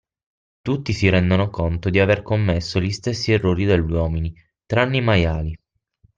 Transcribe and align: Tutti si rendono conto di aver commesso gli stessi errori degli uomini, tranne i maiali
Tutti 0.63 0.93
si 0.93 1.09
rendono 1.09 1.51
conto 1.51 1.91
di 1.91 1.99
aver 1.99 2.23
commesso 2.23 2.81
gli 2.81 2.91
stessi 2.91 3.33
errori 3.33 3.65
degli 3.65 3.91
uomini, 3.91 4.33
tranne 4.65 4.97
i 4.97 5.01
maiali 5.01 5.55